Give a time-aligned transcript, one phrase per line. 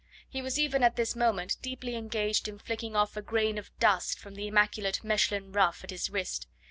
[0.27, 4.17] He was even at this moment deeply engaged in flicking off a grain of dust
[4.17, 6.47] from the immaculate Mechlin ruff at his wrist.